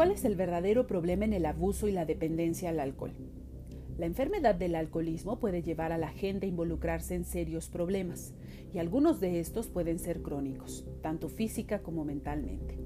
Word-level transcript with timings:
¿Cuál 0.00 0.12
es 0.12 0.24
el 0.24 0.34
verdadero 0.34 0.86
problema 0.86 1.26
en 1.26 1.34
el 1.34 1.44
abuso 1.44 1.86
y 1.86 1.92
la 1.92 2.06
dependencia 2.06 2.70
al 2.70 2.80
alcohol? 2.80 3.12
La 3.98 4.06
enfermedad 4.06 4.54
del 4.54 4.74
alcoholismo 4.74 5.38
puede 5.38 5.62
llevar 5.62 5.92
a 5.92 5.98
la 5.98 6.08
gente 6.08 6.46
a 6.46 6.48
involucrarse 6.48 7.14
en 7.14 7.26
serios 7.26 7.68
problemas, 7.68 8.32
y 8.72 8.78
algunos 8.78 9.20
de 9.20 9.40
estos 9.40 9.68
pueden 9.68 9.98
ser 9.98 10.22
crónicos, 10.22 10.86
tanto 11.02 11.28
física 11.28 11.82
como 11.82 12.06
mentalmente. 12.06 12.78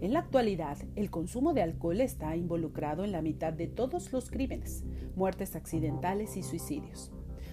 En 0.00 0.14
la 0.14 0.20
actualidad, 0.20 0.78
el 0.96 1.10
consumo 1.10 1.52
de 1.52 1.60
alcohol 1.60 2.00
está 2.00 2.34
involucrado 2.34 3.04
en 3.04 3.12
la 3.12 3.20
mitad 3.20 3.52
de 3.52 3.66
todos 3.66 4.10
los 4.10 4.30
crímenes, 4.30 4.84
muertes 5.16 5.54
accidentales 5.54 6.38
y 6.38 6.42
suicidios. 6.42 7.12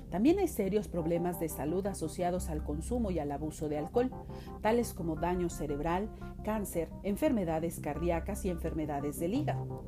También 0.10 0.40
hay 0.40 0.48
serios 0.48 0.88
problemas 0.88 1.40
de 1.40 1.50
salud 1.50 1.86
asociados 1.88 2.50
al 2.50 2.64
consumo 2.64 3.12
y 3.12 3.20
al 3.20 3.32
abuso 3.32 3.70
de 3.70 3.78
alcohol, 3.78 4.12
tales 4.62 4.94
como 4.94 5.16
daño 5.16 5.50
cerebral, 5.50 6.10
cáncer, 6.44 6.90
enfermedades 7.04 7.80
cardíacas 7.80 8.46
y 8.46 8.50
enfermedades 8.50 9.20
del 9.20 9.34
hígado. 9.34 9.84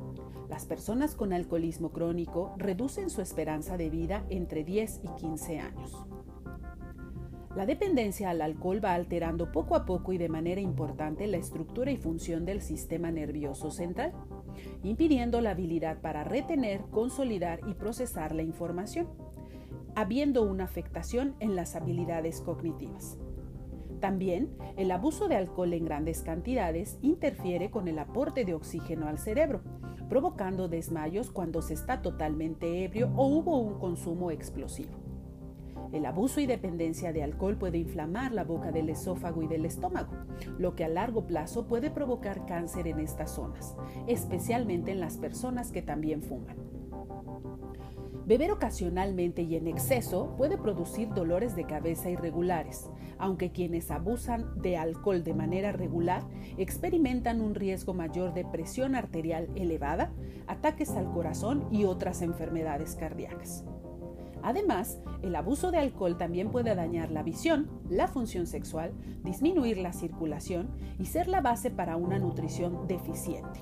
Las 0.48 0.64
personas 0.64 1.14
con 1.14 1.32
alcoholismo 1.32 1.90
crónico 1.92 2.54
reducen 2.56 3.10
su 3.10 3.20
esperanza 3.20 3.76
de 3.76 3.90
vida 3.90 4.24
entre 4.28 4.64
10 4.64 5.00
y 5.04 5.08
15 5.20 5.60
años. 5.60 6.06
La 7.54 7.66
dependencia 7.66 8.30
al 8.30 8.40
alcohol 8.40 8.84
va 8.84 8.94
alterando 8.94 9.50
poco 9.50 9.74
a 9.74 9.84
poco 9.84 10.12
y 10.12 10.18
de 10.18 10.28
manera 10.28 10.60
importante 10.60 11.26
la 11.26 11.38
estructura 11.38 11.90
y 11.90 11.96
función 11.96 12.44
del 12.44 12.60
sistema 12.60 13.10
nervioso 13.10 13.70
central, 13.70 14.12
impidiendo 14.82 15.40
la 15.40 15.50
habilidad 15.50 16.00
para 16.00 16.24
retener, 16.24 16.82
consolidar 16.90 17.60
y 17.66 17.74
procesar 17.74 18.34
la 18.34 18.42
información 18.42 19.08
habiendo 19.98 20.44
una 20.44 20.62
afectación 20.62 21.34
en 21.40 21.56
las 21.56 21.74
habilidades 21.74 22.40
cognitivas. 22.40 23.18
También, 23.98 24.56
el 24.76 24.92
abuso 24.92 25.26
de 25.26 25.34
alcohol 25.34 25.72
en 25.72 25.86
grandes 25.86 26.22
cantidades 26.22 27.00
interfiere 27.02 27.72
con 27.72 27.88
el 27.88 27.98
aporte 27.98 28.44
de 28.44 28.54
oxígeno 28.54 29.08
al 29.08 29.18
cerebro, 29.18 29.60
provocando 30.08 30.68
desmayos 30.68 31.32
cuando 31.32 31.62
se 31.62 31.74
está 31.74 32.00
totalmente 32.00 32.84
ebrio 32.84 33.10
o 33.16 33.26
hubo 33.26 33.58
un 33.58 33.80
consumo 33.80 34.30
explosivo. 34.30 34.92
El 35.92 36.06
abuso 36.06 36.38
y 36.38 36.46
dependencia 36.46 37.12
de 37.12 37.24
alcohol 37.24 37.56
puede 37.56 37.78
inflamar 37.78 38.30
la 38.30 38.44
boca 38.44 38.70
del 38.70 38.90
esófago 38.90 39.42
y 39.42 39.48
del 39.48 39.64
estómago, 39.64 40.12
lo 40.58 40.76
que 40.76 40.84
a 40.84 40.88
largo 40.88 41.26
plazo 41.26 41.66
puede 41.66 41.90
provocar 41.90 42.46
cáncer 42.46 42.86
en 42.86 43.00
estas 43.00 43.32
zonas, 43.32 43.74
especialmente 44.06 44.92
en 44.92 45.00
las 45.00 45.16
personas 45.16 45.72
que 45.72 45.82
también 45.82 46.22
fuman. 46.22 46.67
Beber 48.28 48.52
ocasionalmente 48.52 49.40
y 49.40 49.56
en 49.56 49.66
exceso 49.66 50.34
puede 50.36 50.58
producir 50.58 51.08
dolores 51.14 51.56
de 51.56 51.64
cabeza 51.64 52.10
irregulares, 52.10 52.90
aunque 53.16 53.52
quienes 53.52 53.90
abusan 53.90 54.60
de 54.60 54.76
alcohol 54.76 55.24
de 55.24 55.32
manera 55.32 55.72
regular 55.72 56.28
experimentan 56.58 57.40
un 57.40 57.54
riesgo 57.54 57.94
mayor 57.94 58.34
de 58.34 58.44
presión 58.44 58.94
arterial 58.94 59.48
elevada, 59.54 60.12
ataques 60.46 60.90
al 60.90 61.10
corazón 61.10 61.68
y 61.70 61.84
otras 61.84 62.20
enfermedades 62.20 62.96
cardíacas. 62.96 63.64
Además, 64.42 65.00
el 65.22 65.34
abuso 65.34 65.70
de 65.70 65.78
alcohol 65.78 66.18
también 66.18 66.50
puede 66.50 66.74
dañar 66.74 67.10
la 67.10 67.22
visión, 67.22 67.70
la 67.88 68.08
función 68.08 68.46
sexual, 68.46 68.92
disminuir 69.24 69.78
la 69.78 69.94
circulación 69.94 70.68
y 70.98 71.06
ser 71.06 71.28
la 71.28 71.40
base 71.40 71.70
para 71.70 71.96
una 71.96 72.18
nutrición 72.18 72.86
deficiente. 72.86 73.60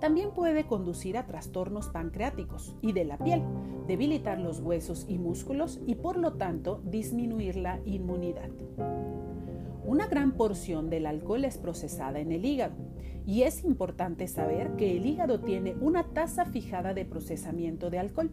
También 0.00 0.30
puede 0.32 0.66
conducir 0.66 1.16
a 1.16 1.26
trastornos 1.26 1.88
pancreáticos 1.88 2.76
y 2.82 2.92
de 2.92 3.04
la 3.04 3.18
piel, 3.18 3.42
debilitar 3.86 4.38
los 4.38 4.60
huesos 4.60 5.06
y 5.08 5.18
músculos 5.18 5.80
y 5.86 5.94
por 5.94 6.18
lo 6.18 6.34
tanto 6.34 6.82
disminuir 6.84 7.56
la 7.56 7.80
inmunidad. 7.84 8.50
Una 9.86 10.06
gran 10.08 10.32
porción 10.32 10.90
del 10.90 11.06
alcohol 11.06 11.44
es 11.44 11.58
procesada 11.58 12.18
en 12.18 12.32
el 12.32 12.44
hígado 12.44 12.74
y 13.24 13.42
es 13.42 13.64
importante 13.64 14.28
saber 14.28 14.76
que 14.76 14.96
el 14.96 15.06
hígado 15.06 15.40
tiene 15.40 15.76
una 15.80 16.04
tasa 16.04 16.44
fijada 16.44 16.92
de 16.92 17.04
procesamiento 17.04 17.88
de 17.88 17.98
alcohol. 18.00 18.30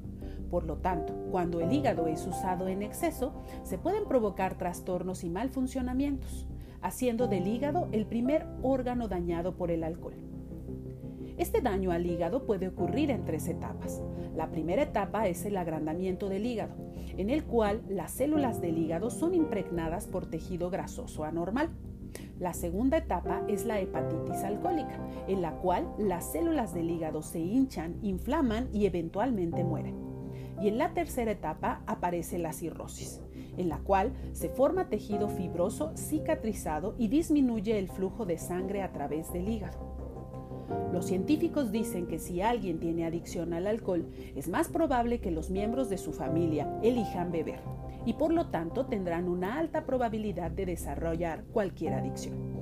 Por 0.49 0.65
lo 0.65 0.77
tanto, 0.77 1.13
cuando 1.31 1.61
el 1.61 1.71
hígado 1.71 2.07
es 2.07 2.25
usado 2.27 2.67
en 2.67 2.83
exceso, 2.83 3.33
se 3.63 3.77
pueden 3.77 4.05
provocar 4.05 4.57
trastornos 4.57 5.23
y 5.23 5.29
malfuncionamientos, 5.29 6.47
haciendo 6.81 7.27
del 7.27 7.47
hígado 7.47 7.87
el 7.91 8.05
primer 8.05 8.45
órgano 8.61 9.07
dañado 9.07 9.55
por 9.55 9.71
el 9.71 9.83
alcohol. 9.83 10.32
Este 11.37 11.61
daño 11.61 11.91
al 11.91 12.05
hígado 12.05 12.45
puede 12.45 12.67
ocurrir 12.67 13.09
en 13.09 13.25
tres 13.25 13.47
etapas. 13.47 14.03
La 14.35 14.51
primera 14.51 14.83
etapa 14.83 15.27
es 15.27 15.45
el 15.45 15.57
agrandamiento 15.57 16.29
del 16.29 16.45
hígado, 16.45 16.75
en 17.17 17.29
el 17.29 17.43
cual 17.43 17.83
las 17.89 18.11
células 18.11 18.61
del 18.61 18.77
hígado 18.77 19.09
son 19.09 19.33
impregnadas 19.33 20.07
por 20.07 20.27
tejido 20.27 20.69
grasoso 20.69 21.23
anormal. 21.23 21.69
La 22.39 22.53
segunda 22.53 22.97
etapa 22.97 23.43
es 23.47 23.65
la 23.65 23.79
hepatitis 23.79 24.43
alcohólica, 24.43 24.99
en 25.27 25.41
la 25.41 25.53
cual 25.53 25.91
las 25.97 26.31
células 26.31 26.73
del 26.73 26.91
hígado 26.91 27.23
se 27.23 27.39
hinchan, 27.39 27.97
inflaman 28.03 28.69
y 28.71 28.85
eventualmente 28.85 29.63
mueren. 29.63 29.95
Y 30.61 30.67
en 30.67 30.77
la 30.77 30.93
tercera 30.93 31.31
etapa 31.31 31.81
aparece 31.87 32.37
la 32.37 32.53
cirrosis, 32.53 33.21
en 33.57 33.69
la 33.69 33.79
cual 33.79 34.13
se 34.33 34.49
forma 34.49 34.89
tejido 34.89 35.29
fibroso 35.29 35.93
cicatrizado 35.97 36.93
y 36.99 37.07
disminuye 37.07 37.79
el 37.79 37.89
flujo 37.89 38.25
de 38.25 38.37
sangre 38.37 38.83
a 38.83 38.91
través 38.91 39.33
del 39.33 39.49
hígado. 39.49 39.93
Los 40.91 41.05
científicos 41.05 41.71
dicen 41.71 42.07
que 42.07 42.19
si 42.19 42.41
alguien 42.41 42.79
tiene 42.79 43.05
adicción 43.05 43.53
al 43.53 43.67
alcohol, 43.67 44.05
es 44.35 44.47
más 44.47 44.67
probable 44.69 45.19
que 45.19 45.31
los 45.31 45.49
miembros 45.49 45.89
de 45.89 45.97
su 45.97 46.13
familia 46.13 46.71
elijan 46.83 47.31
beber 47.31 47.59
y 48.05 48.13
por 48.13 48.33
lo 48.33 48.47
tanto 48.47 48.85
tendrán 48.85 49.27
una 49.27 49.57
alta 49.57 49.85
probabilidad 49.85 50.51
de 50.51 50.65
desarrollar 50.65 51.43
cualquier 51.51 51.93
adicción. 51.93 52.53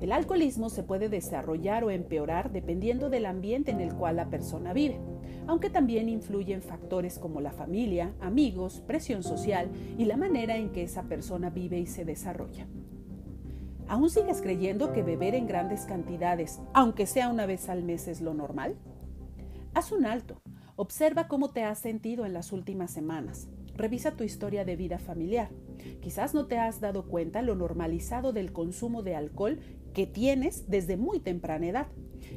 El 0.00 0.12
alcoholismo 0.12 0.70
se 0.70 0.84
puede 0.84 1.08
desarrollar 1.08 1.82
o 1.82 1.90
empeorar 1.90 2.52
dependiendo 2.52 3.10
del 3.10 3.26
ambiente 3.26 3.72
en 3.72 3.80
el 3.80 3.94
cual 3.94 4.16
la 4.16 4.30
persona 4.30 4.72
vive, 4.72 5.00
aunque 5.48 5.70
también 5.70 6.08
influyen 6.08 6.62
factores 6.62 7.18
como 7.18 7.40
la 7.40 7.50
familia, 7.50 8.12
amigos, 8.20 8.80
presión 8.86 9.24
social 9.24 9.68
y 9.96 10.04
la 10.04 10.16
manera 10.16 10.56
en 10.56 10.70
que 10.70 10.84
esa 10.84 11.02
persona 11.04 11.50
vive 11.50 11.80
y 11.80 11.86
se 11.86 12.04
desarrolla. 12.04 12.68
¿Aún 13.88 14.10
sigues 14.10 14.42
creyendo 14.42 14.92
que 14.92 15.02
beber 15.02 15.34
en 15.34 15.46
grandes 15.46 15.86
cantidades, 15.86 16.60
aunque 16.74 17.06
sea 17.06 17.30
una 17.30 17.46
vez 17.46 17.70
al 17.70 17.82
mes, 17.82 18.06
es 18.06 18.20
lo 18.20 18.34
normal? 18.34 18.76
Haz 19.72 19.92
un 19.92 20.04
alto. 20.04 20.42
Observa 20.76 21.26
cómo 21.26 21.50
te 21.52 21.64
has 21.64 21.78
sentido 21.78 22.26
en 22.26 22.34
las 22.34 22.52
últimas 22.52 22.90
semanas. 22.90 23.48
Revisa 23.74 24.14
tu 24.14 24.24
historia 24.24 24.66
de 24.66 24.76
vida 24.76 24.98
familiar. 24.98 25.48
Quizás 26.02 26.34
no 26.34 26.46
te 26.46 26.58
has 26.58 26.80
dado 26.80 27.08
cuenta 27.08 27.40
lo 27.40 27.54
normalizado 27.54 28.32
del 28.32 28.52
consumo 28.52 29.02
de 29.02 29.16
alcohol 29.16 29.58
que 29.94 30.06
tienes 30.06 30.68
desde 30.68 30.96
muy 30.96 31.20
temprana 31.20 31.66
edad 31.66 31.86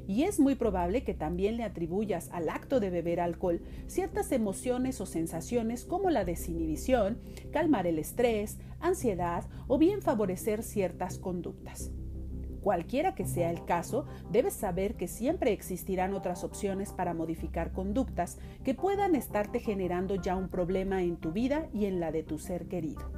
y 0.07 0.23
es 0.23 0.39
muy 0.39 0.55
probable 0.55 1.03
que 1.03 1.13
también 1.13 1.57
le 1.57 1.63
atribuyas 1.63 2.29
al 2.31 2.49
acto 2.49 2.79
de 2.79 2.89
beber 2.89 3.19
alcohol 3.19 3.61
ciertas 3.87 4.31
emociones 4.31 5.01
o 5.01 5.05
sensaciones 5.05 5.85
como 5.85 6.09
la 6.09 6.25
desinhibición, 6.25 7.19
calmar 7.51 7.87
el 7.87 7.99
estrés, 7.99 8.59
ansiedad 8.79 9.45
o 9.67 9.77
bien 9.77 10.01
favorecer 10.01 10.63
ciertas 10.63 11.17
conductas. 11.17 11.91
Cualquiera 12.61 13.15
que 13.15 13.25
sea 13.25 13.49
el 13.49 13.65
caso, 13.65 14.05
debes 14.31 14.53
saber 14.53 14.95
que 14.95 15.07
siempre 15.07 15.51
existirán 15.51 16.13
otras 16.13 16.43
opciones 16.43 16.91
para 16.91 17.15
modificar 17.15 17.71
conductas 17.71 18.37
que 18.63 18.75
puedan 18.75 19.15
estarte 19.15 19.59
generando 19.59 20.15
ya 20.15 20.35
un 20.35 20.47
problema 20.47 21.01
en 21.01 21.17
tu 21.17 21.31
vida 21.31 21.67
y 21.73 21.85
en 21.85 21.99
la 21.99 22.11
de 22.11 22.21
tu 22.21 22.37
ser 22.37 22.67
querido. 22.67 23.11